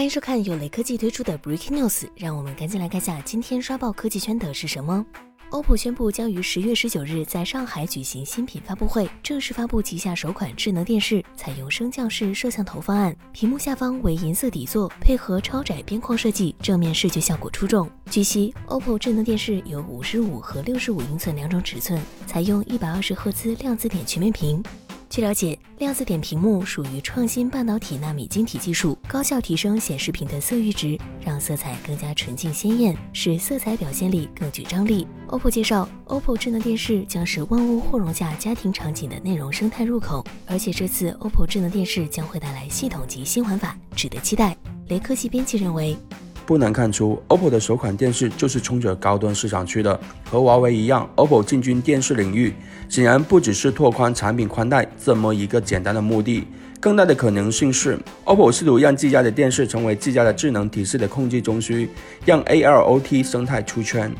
[0.00, 5.04] 欢迎收看由雷科技推出的 Breaking News，让我们赶紧来看下今天刷爆科技圈的是什么。
[5.50, 17.86] OPPO 宣布将于十月十九日在上海举行新品发布会，正式发布旗下首款智能电视，采用升降式摄像头方案，屏幕下方为银色底座，配合超窄边框设计，正面视觉效果出众。
[18.10, 24.62] 据悉，OPPO 智能电视有五十五和六十五英寸两种尺寸，采用一百二十赫兹量子点全面屏。
[25.10, 35.04] 据了解，量子点屏幕属于创新半导体纳米晶体技术，高效提升显示屏的色域值，让色彩更加纯净鲜艳，使色彩表现力更具张力。
[35.26, 44.56] OPPO 介绍，OPPO 智能电视将是万物互融下家庭场景的内容生态入口，而且这次 OPPO 智能电视将会带来系统级新玩法，值得期待。
[44.90, 45.96] 雷科技编辑认为。
[46.46, 49.98] 不难看出，OPPO 的首款电视就是冲着高端市场去的。
[50.30, 52.54] 和华为一样，OPPO 进军电视领域，
[52.88, 56.46] 显然不只是拓宽产品宽带这么一个简单的目的，
[56.80, 61.88] 更大的可能性是，OPPO 试图让自家的电视成为自家的智能体系的控制中枢，
[62.24, 64.12] 让 ALOT 生态出圈。